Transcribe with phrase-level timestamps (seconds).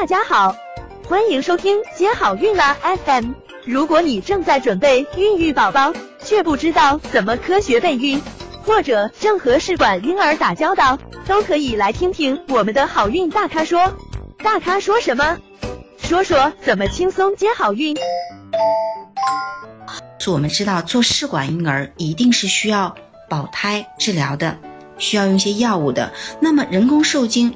[0.00, 0.54] 大家好，
[1.08, 3.32] 欢迎收听接好运啦 FM。
[3.64, 8.22] 如果你正在准备孕育宝宝，却不知道怎么科学备孕，
[8.62, 13.92] 或者正和试管婴儿打交道，都可以来听听我们的好运大咖说。
[14.38, 15.36] 大咖说什么？
[15.98, 17.96] 说说怎么轻松接好运。
[20.28, 22.94] 我们知道做试管婴儿一定是需要
[23.28, 24.58] 保胎治疗的，
[24.96, 26.12] 需要用一些药物的。
[26.38, 27.52] 那么人工受精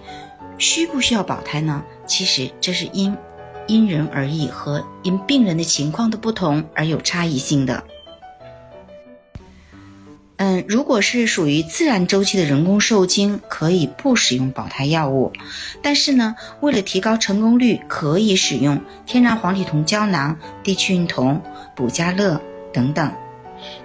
[0.63, 1.83] 需不需要保胎呢？
[2.07, 3.17] 其实这是因
[3.67, 7.82] 因人而异和因病人的情况的不同而有差异性的。
[10.36, 15.33] 嗯，如果是属于自然周期的人工受精，可以不使用保胎药物，
[15.83, 21.43] 但是呢，为了提高成功率，可以使用天然黄体酮胶囊、地屈孕酮、
[21.75, 22.41] 补佳乐。
[22.75, 23.13] 等等，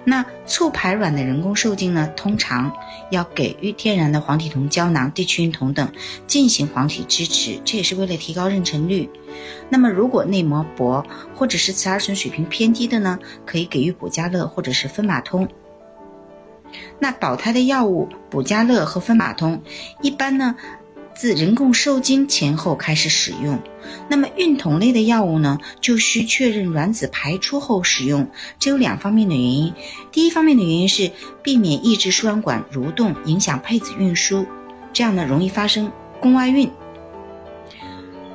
[0.04, 2.72] 那促排卵的人工受精呢，通常
[3.10, 5.92] 要给予天然的黄体酮胶囊、地屈孕酮等
[6.26, 9.10] 进行黄体支持，这也是为了提高妊娠率。
[9.68, 15.48] 那么如果内膜薄或者是雌二醇水平偏低的呢，可以给予补佳乐或者是芬马通。
[16.98, 19.62] 那保胎的药物补佳乐和芬马通，
[20.02, 20.54] 一般呢。
[21.18, 23.58] 自人工受精前后开始使用，
[24.08, 28.28] 那么孕酮类的药物呢，就需确认卵子排出后使用。
[28.60, 29.74] 这有两方面的原因，
[30.12, 31.10] 第一方面的原因是
[31.42, 34.46] 避免抑制输卵管蠕动，影响配子运输，
[34.92, 36.70] 这样呢容易发生宫外孕。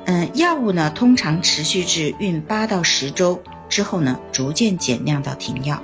[0.04, 5.82] 嗯，药物呢通常持续至孕八到十周之后呢，逐渐减量到停药。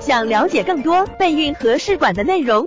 [0.00, 2.66] 想了解更多备孕和试管的内容。